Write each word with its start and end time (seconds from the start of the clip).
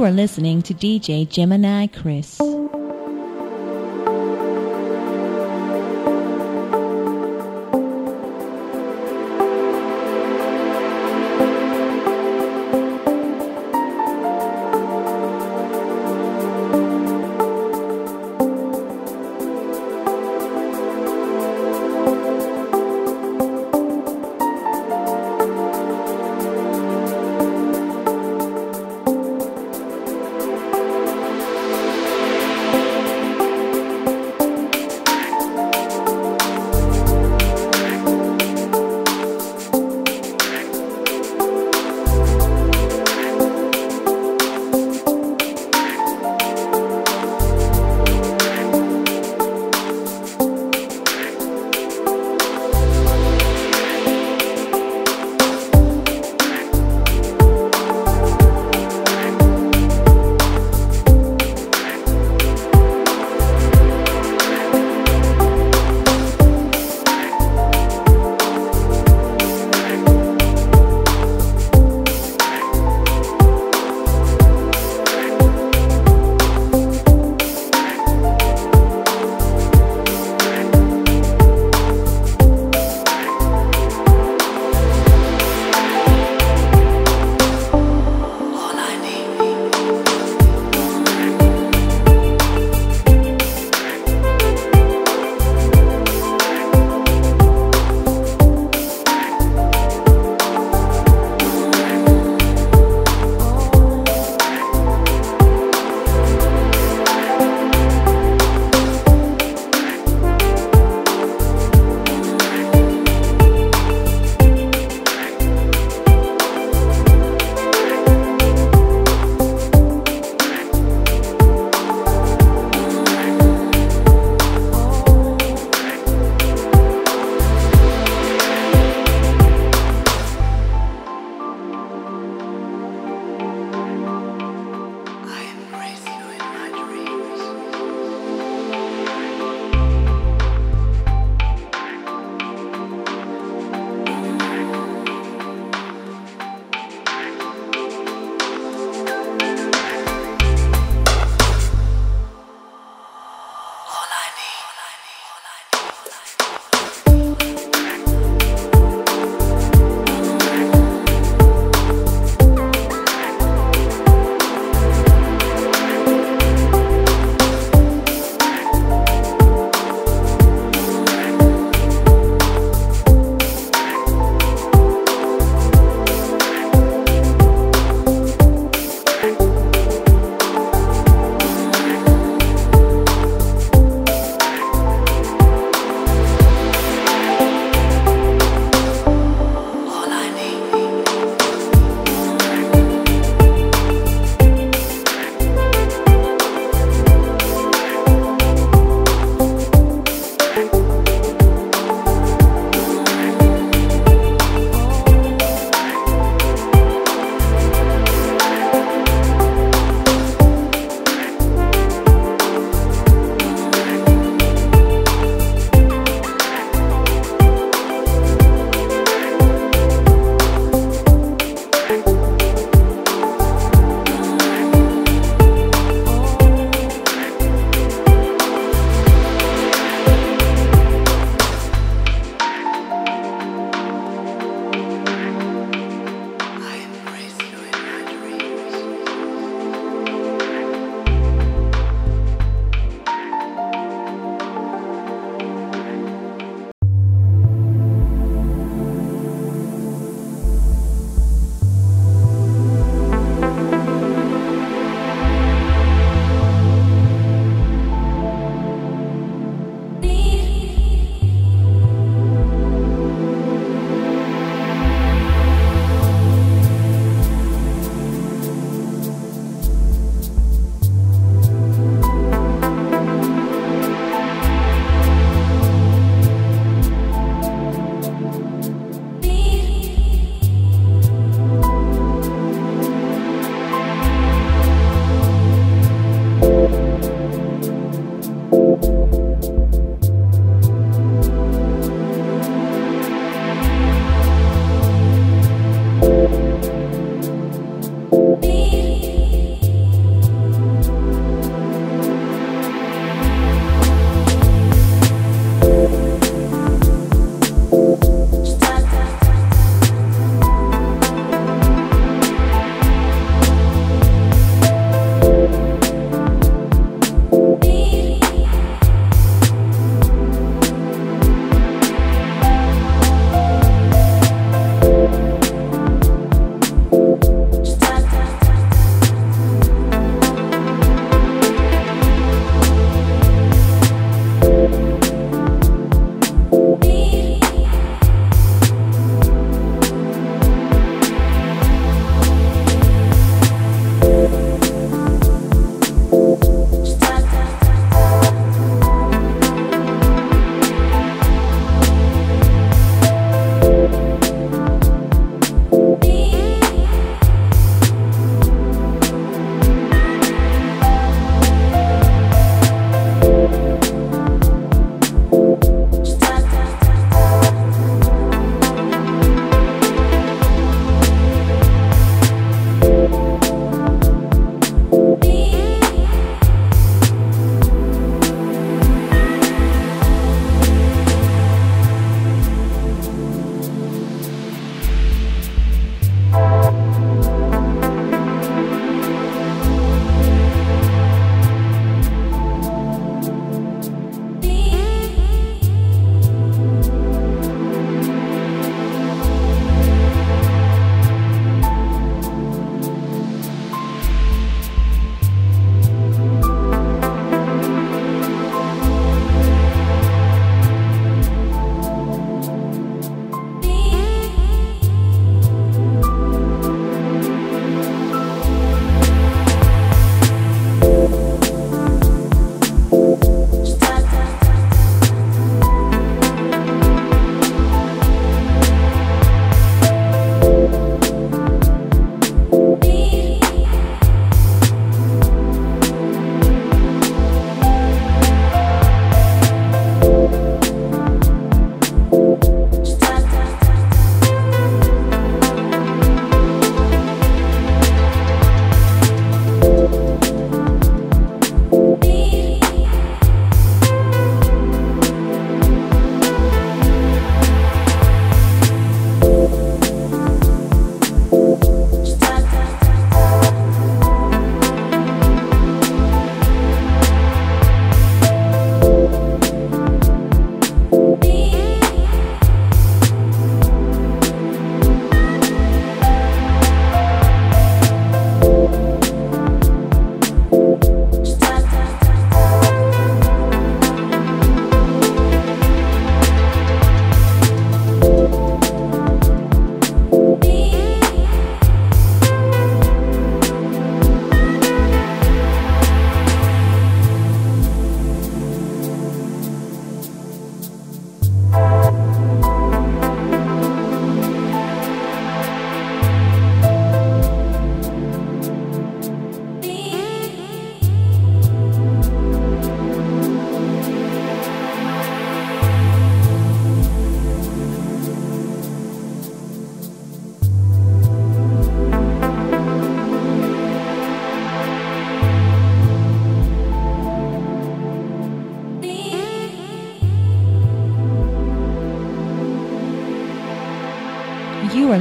You 0.00 0.06
are 0.06 0.10
listening 0.10 0.62
to 0.62 0.72
DJ 0.72 1.28
Gemini 1.28 1.86
Chris. 1.88 2.39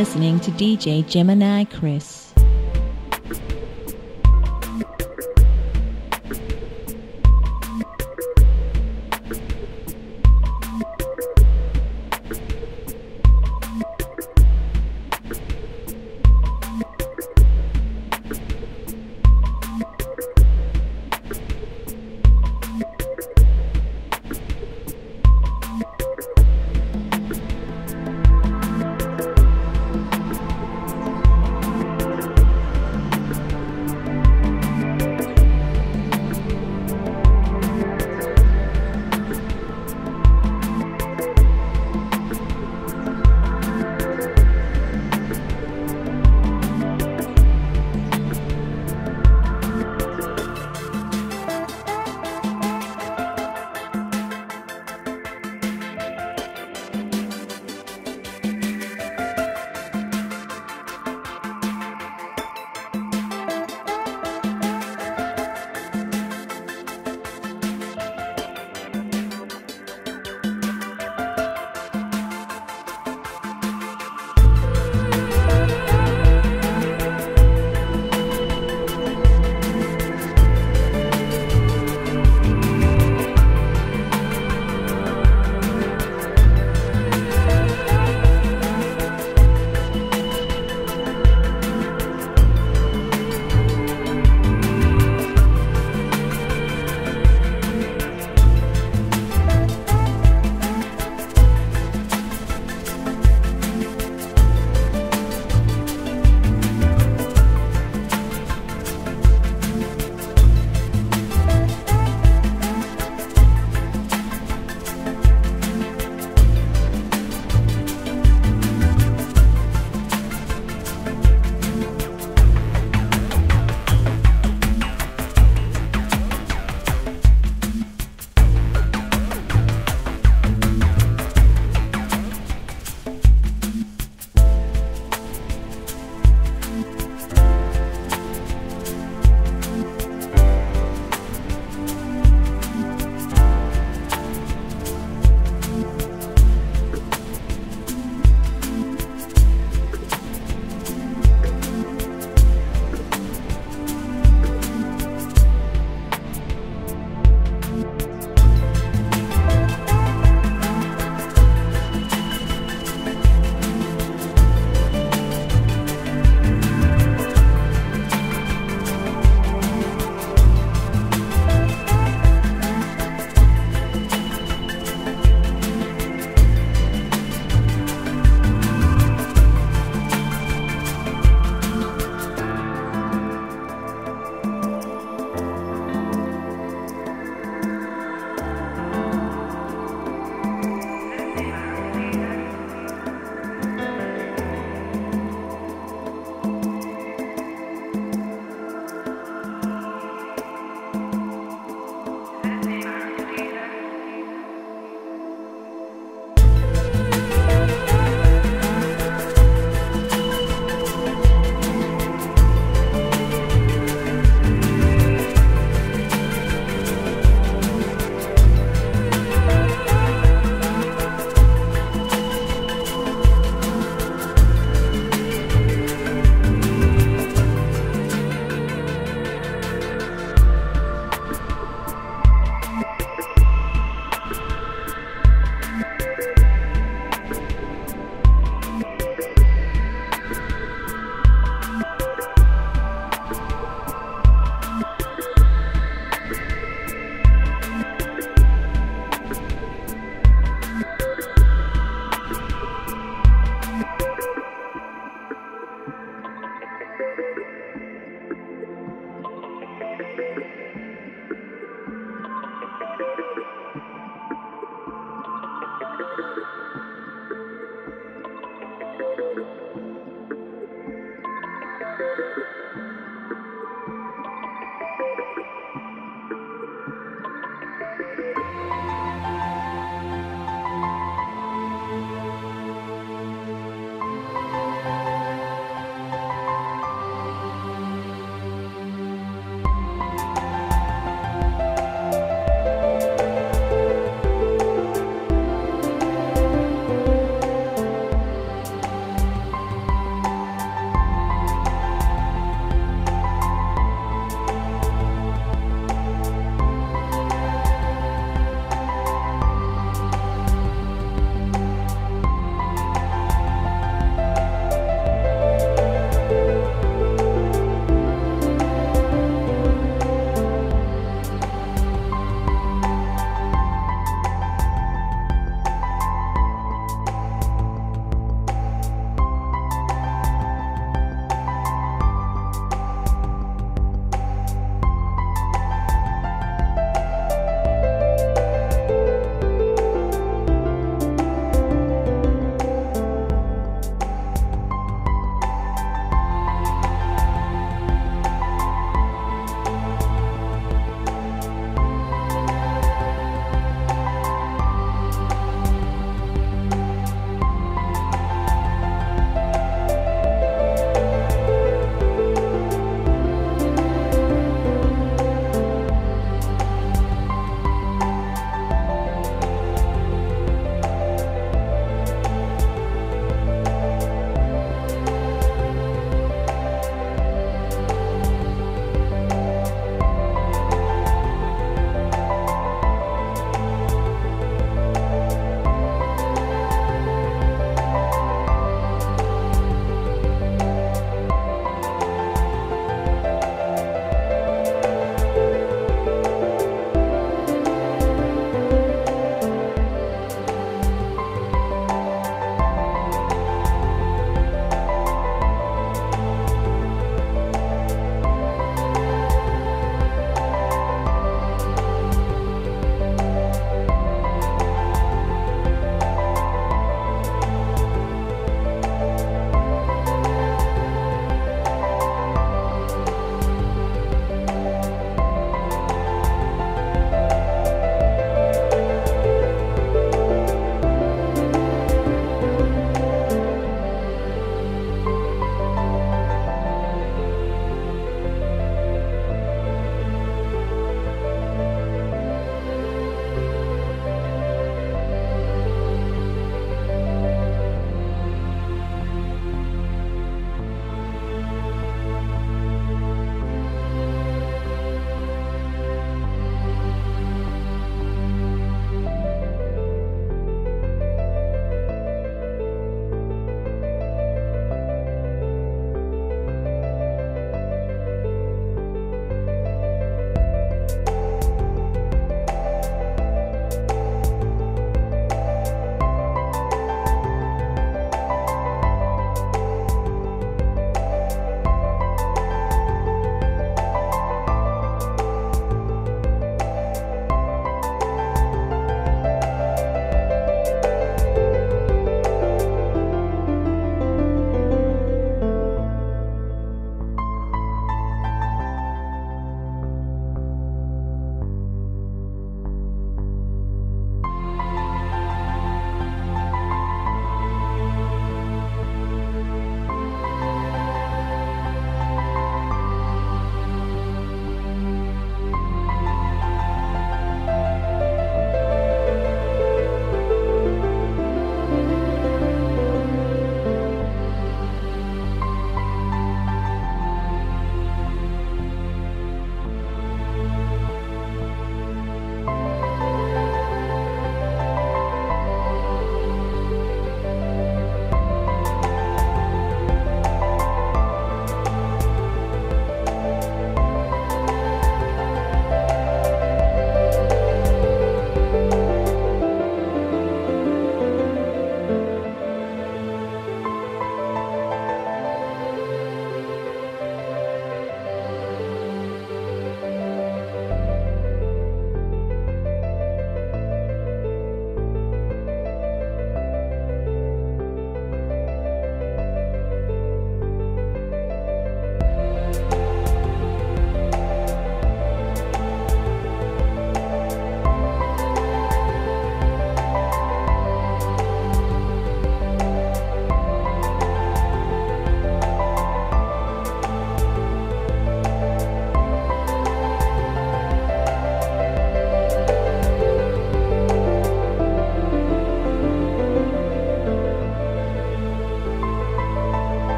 Listening 0.00 0.40
to 0.40 0.50
DJ 0.52 1.06
Gemini 1.06 1.62
Chris. 1.64 2.19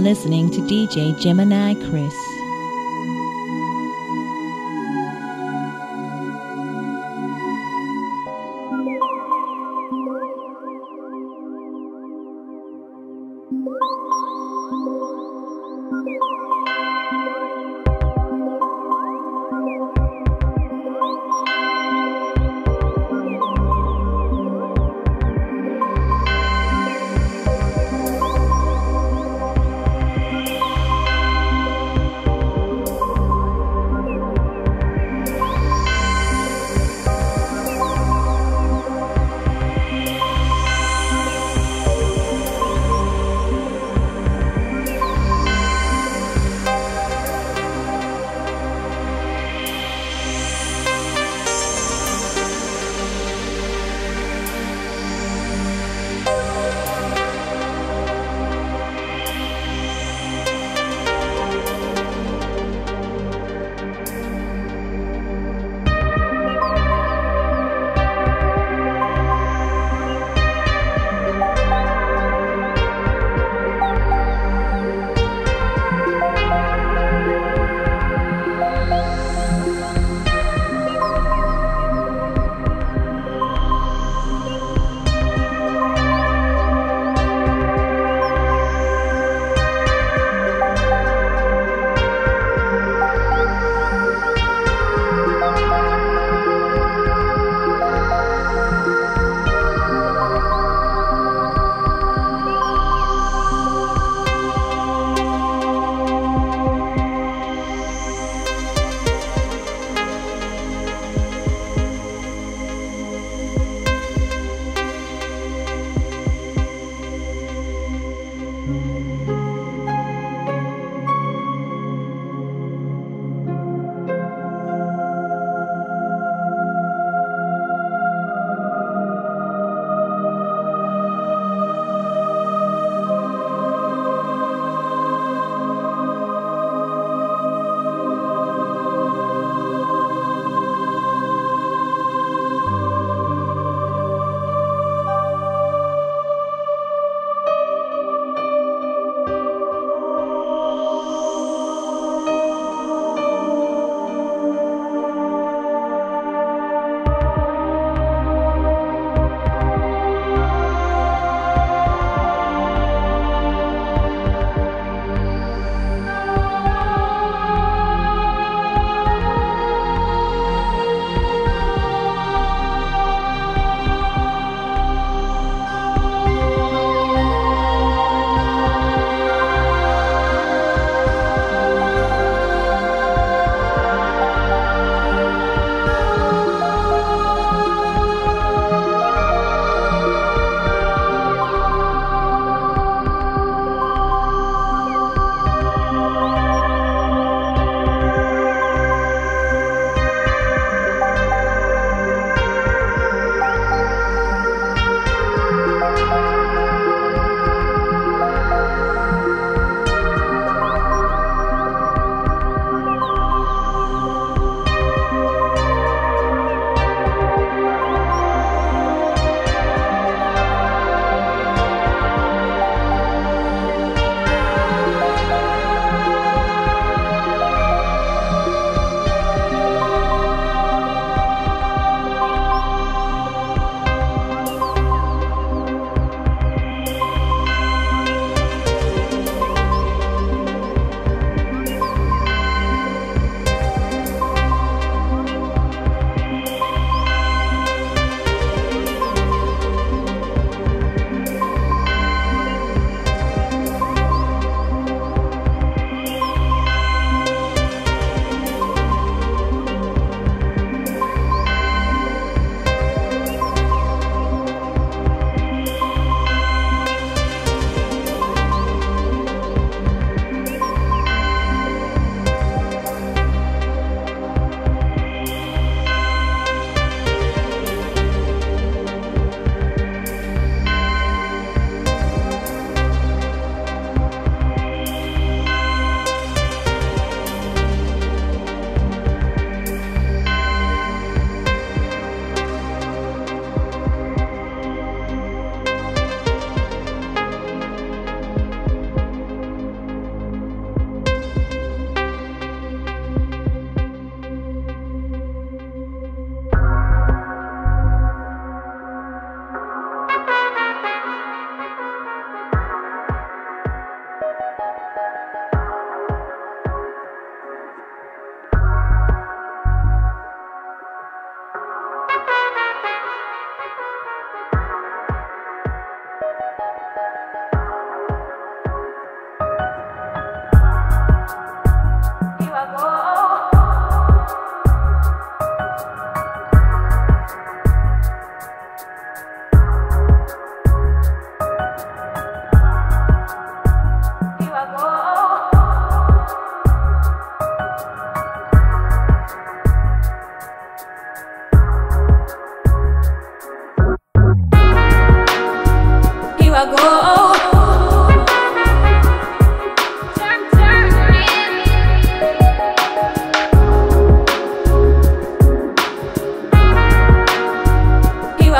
Listening 0.00 0.50
to 0.50 0.60
DJ 0.62 1.18
Gemini 1.20 1.74
Chris. 1.90 2.19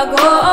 I 0.00 0.06
go 0.06 0.49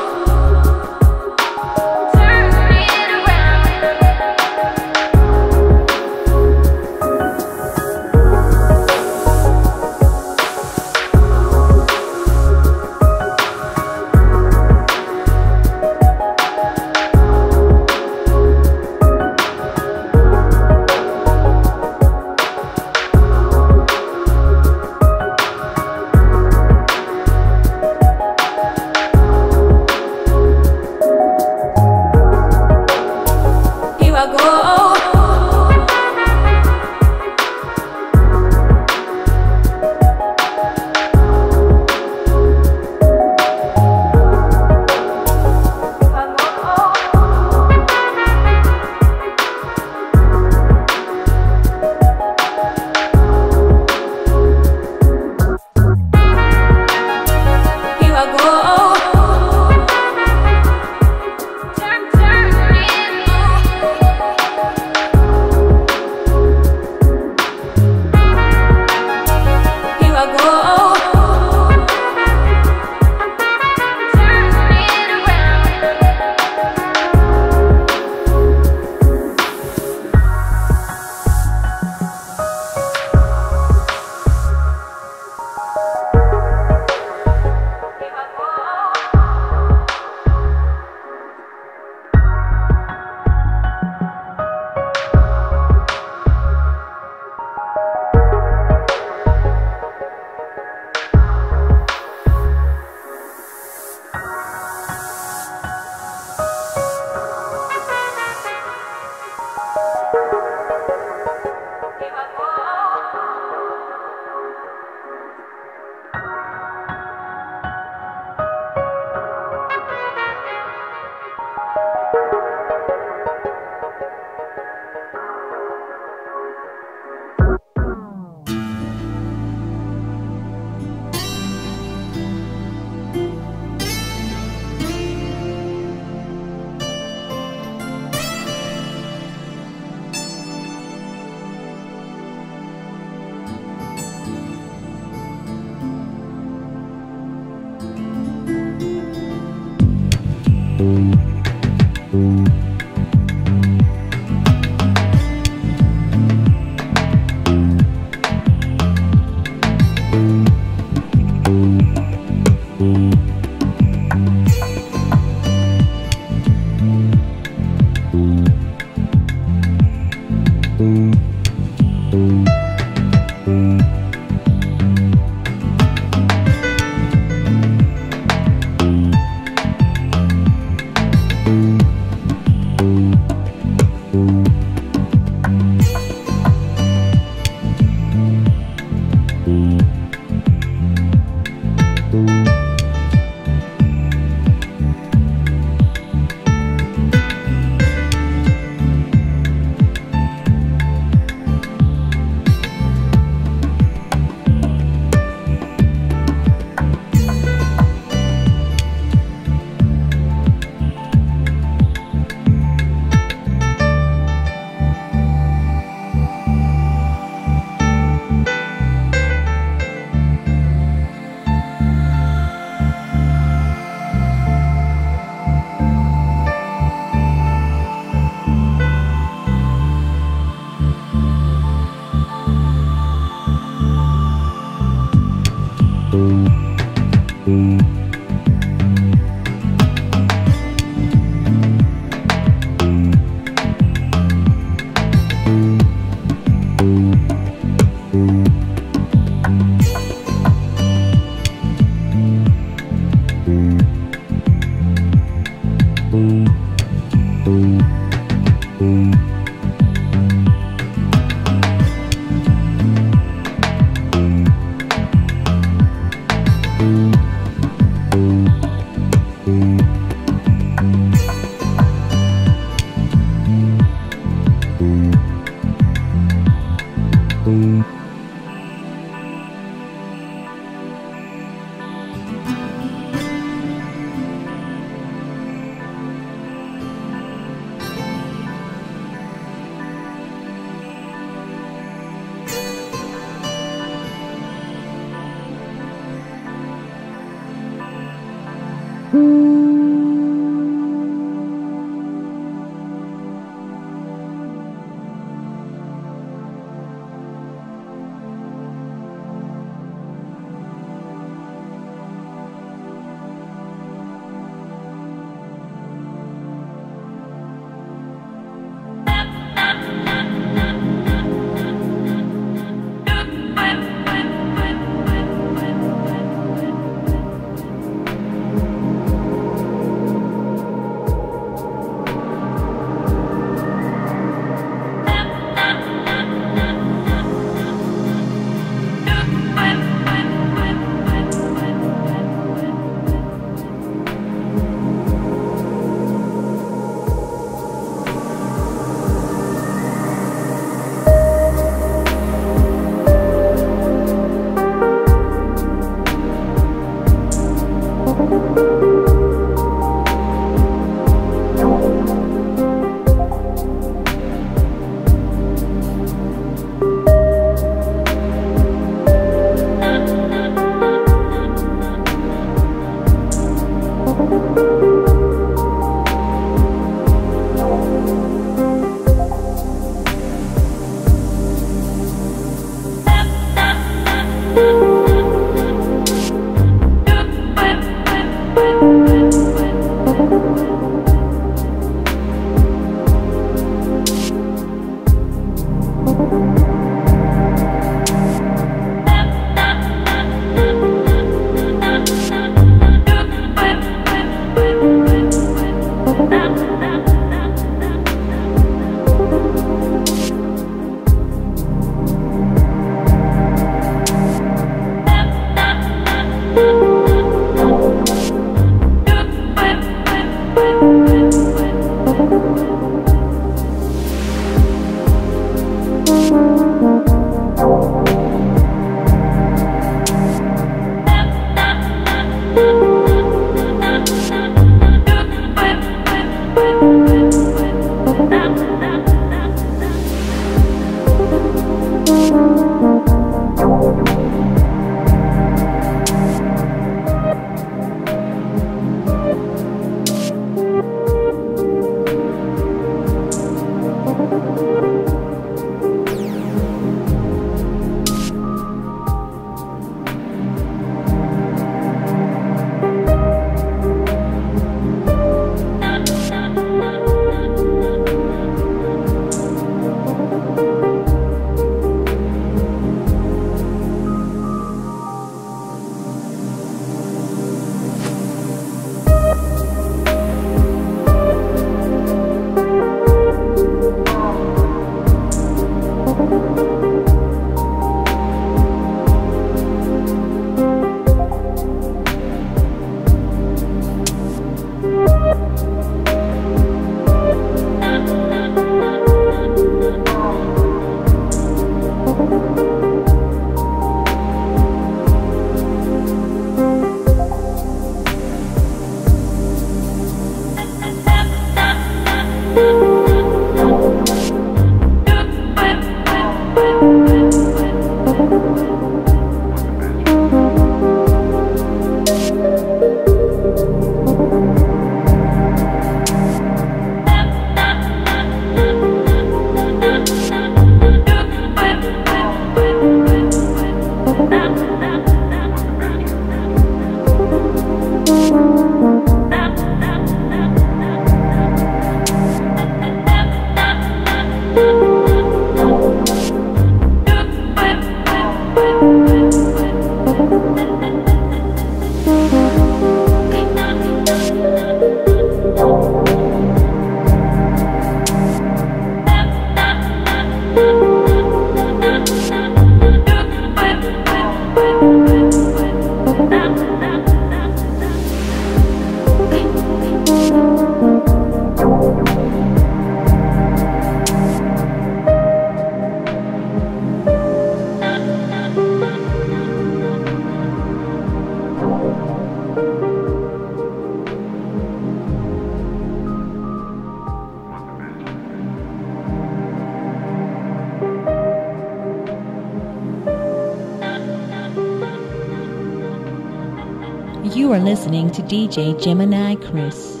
listening 597.65 598.09
to 598.11 598.21
DJ 598.23 598.81
Gemini 598.81 599.35
Chris. 599.35 600.00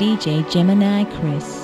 DJ 0.00 0.48
Gemini 0.50 1.04
Chris. 1.04 1.59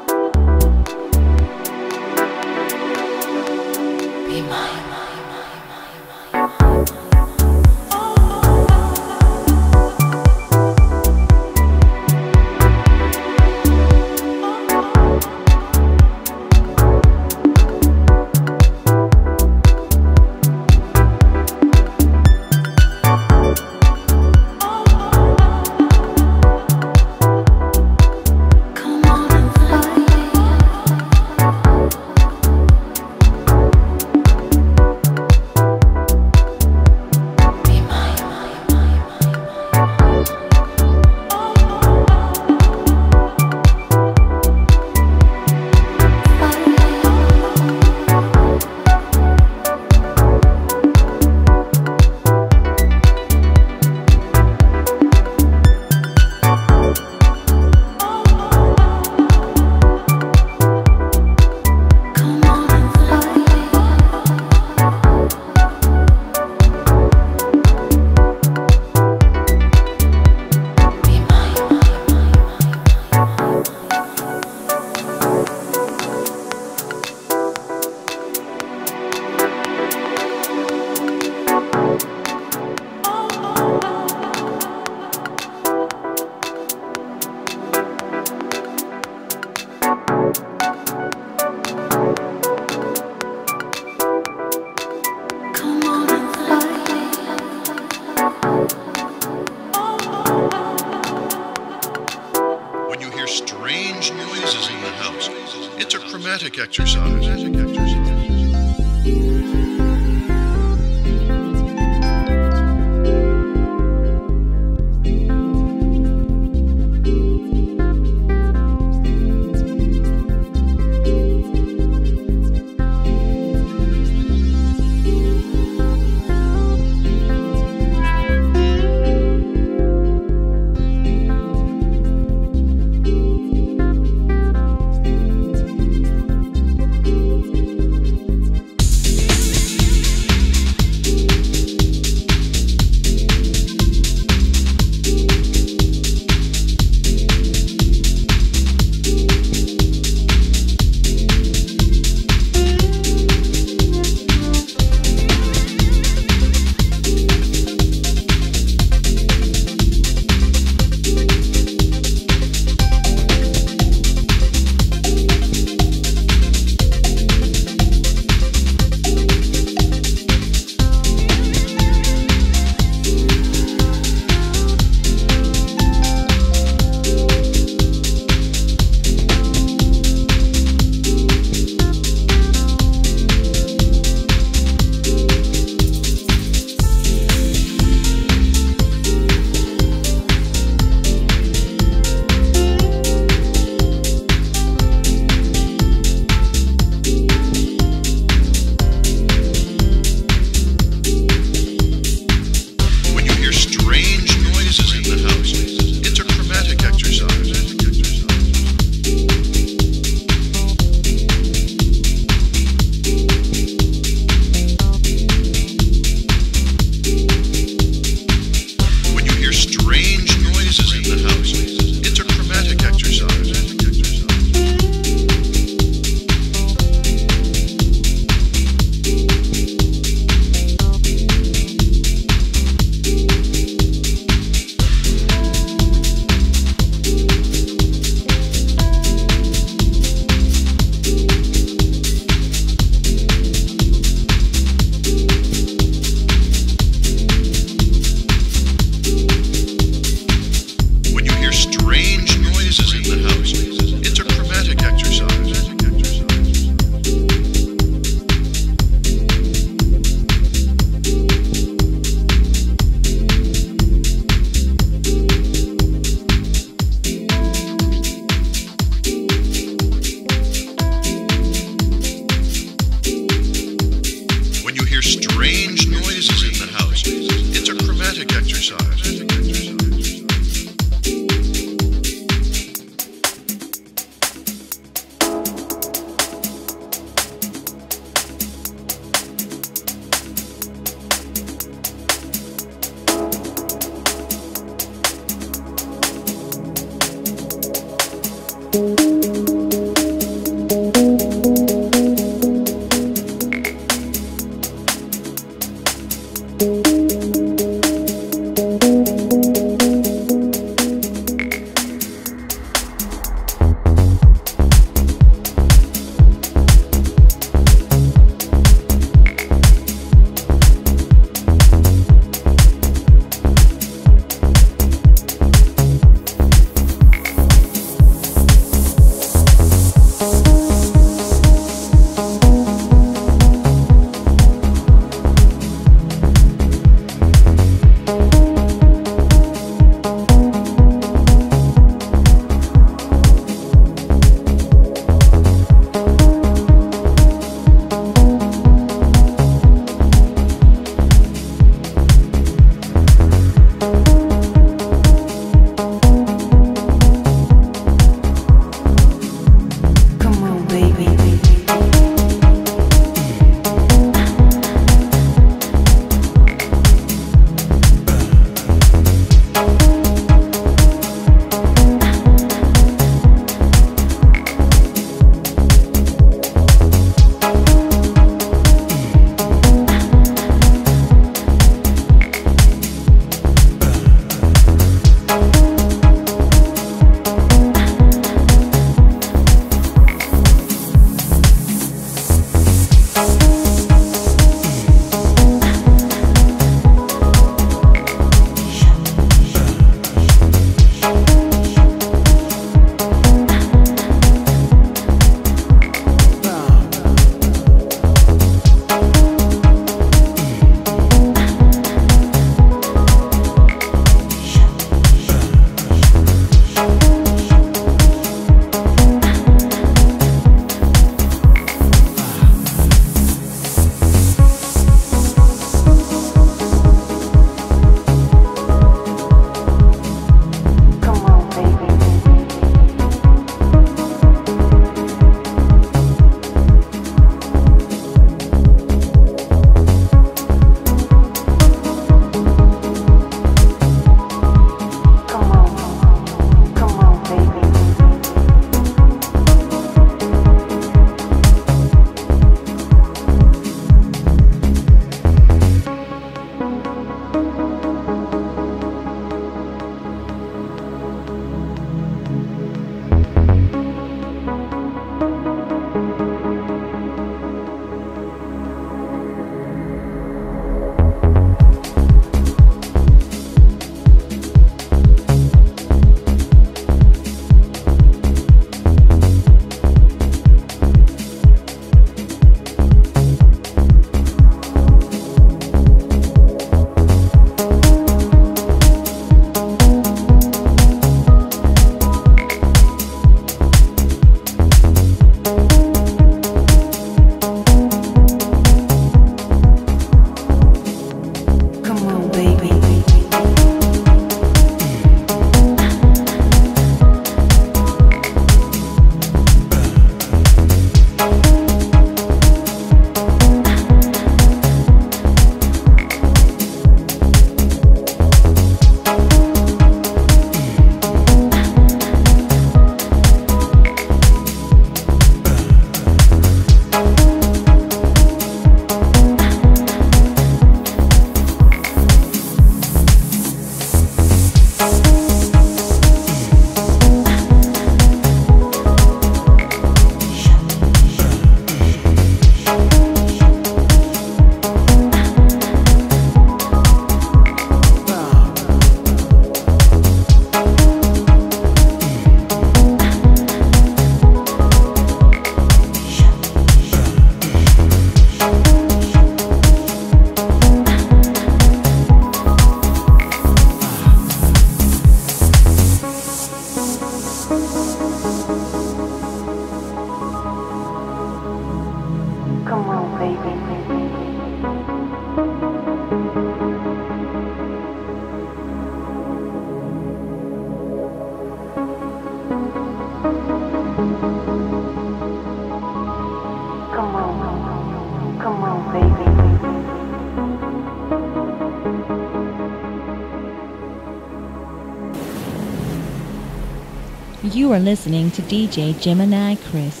You 597.61 597.71
are 597.73 597.79
listening 597.79 598.31
to 598.31 598.41
DJ 598.41 598.99
Gemini 598.99 599.53
Chris. 599.53 600.00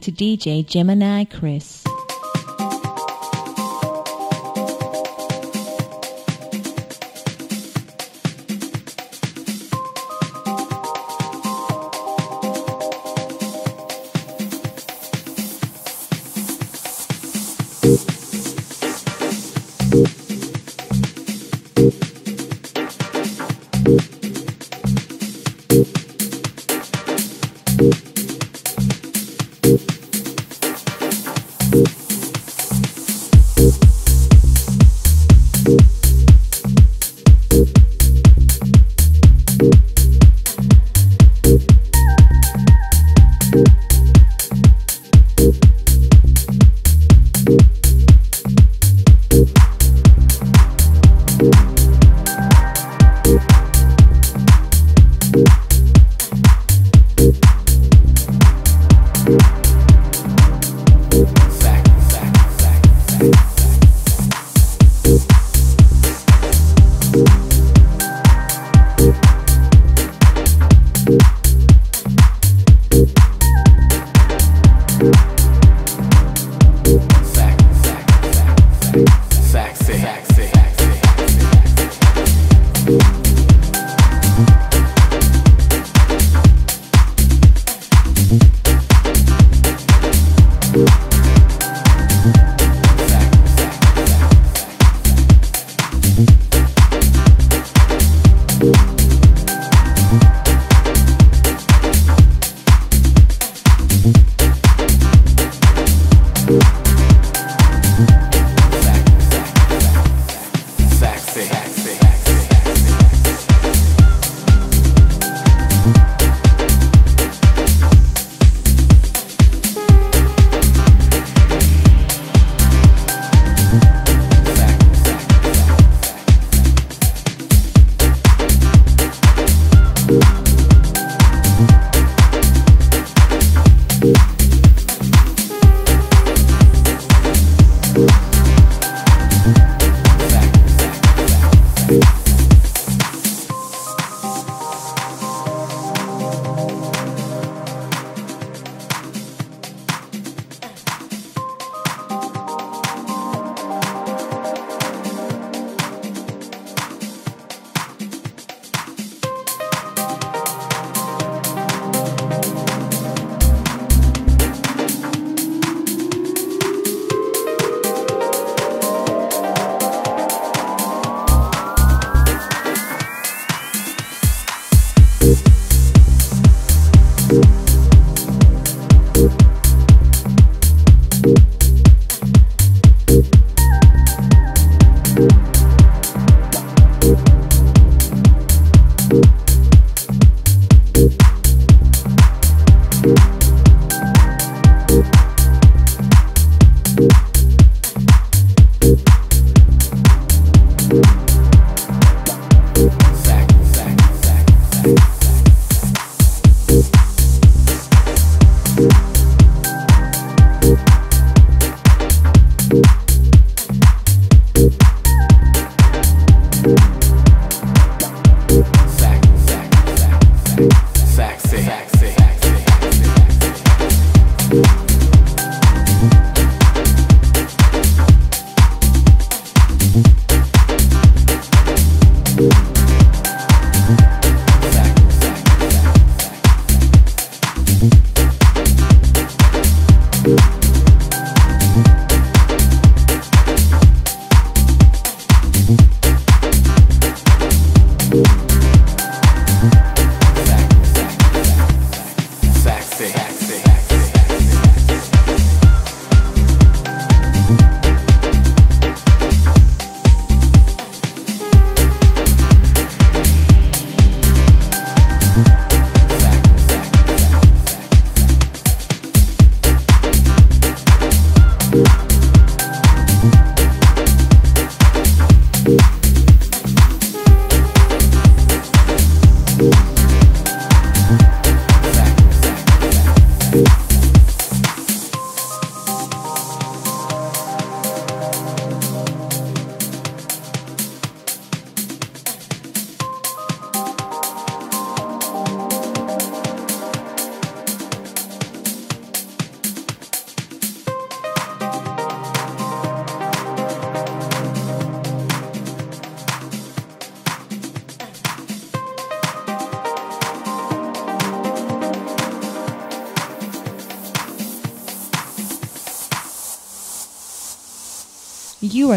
To 0.00 0.12
DJ 0.12 0.66
Gemini 0.66 1.24
Chris. 1.24 1.79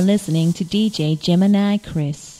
Listening 0.05 0.53
to 0.53 0.65
DJ 0.65 1.19
Gemini 1.19 1.77
Chris. 1.77 2.32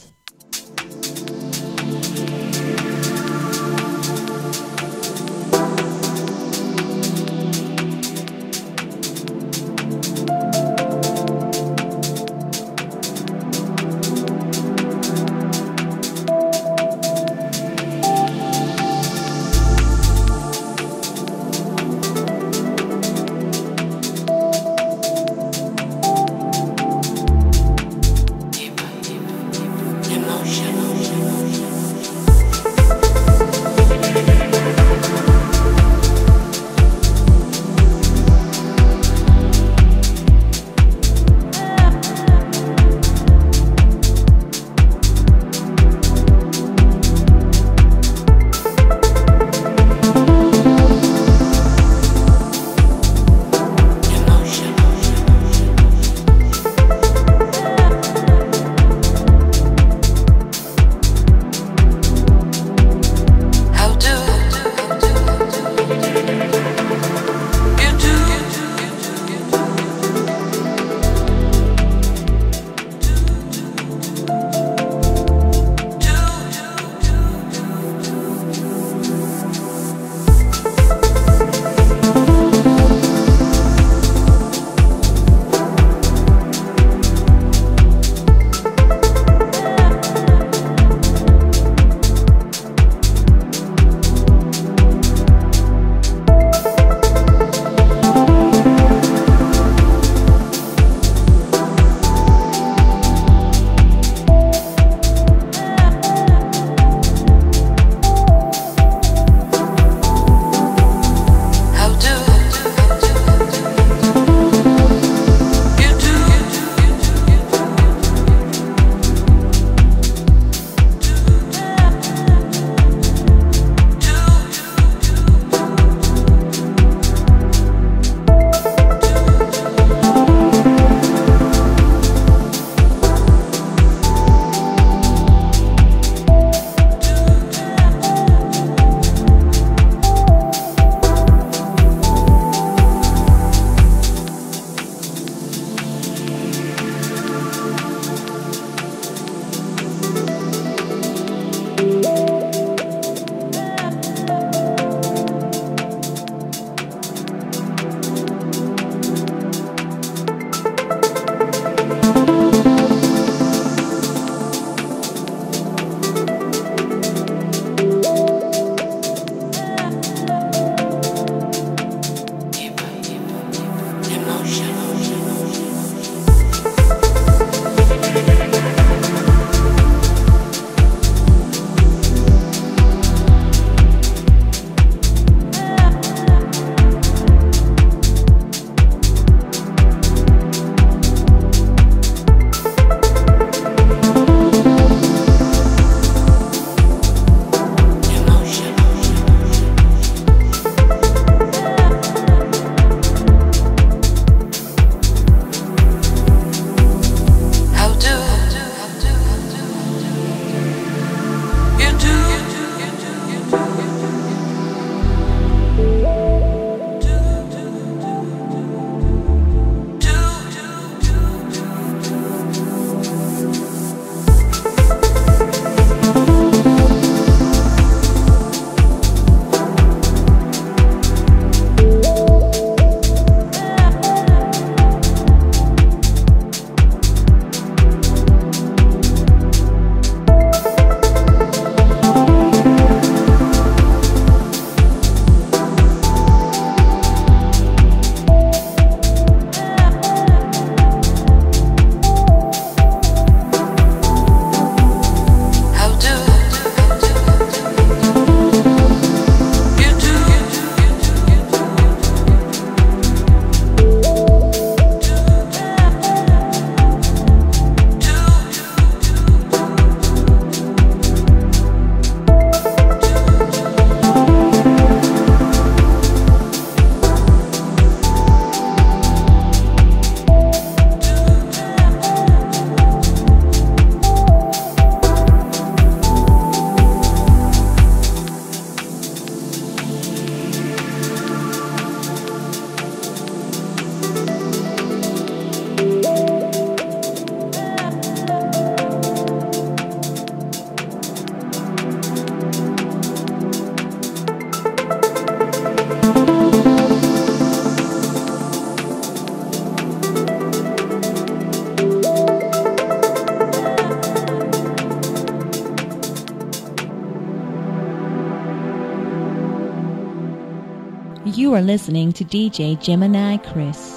Are 321.56 321.62
listening 321.62 322.12
to 322.12 322.26
DJ 322.26 322.82
Gemini 322.82 323.38
Chris. 323.38 323.93